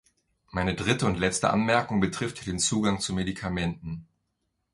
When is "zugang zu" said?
2.57-3.13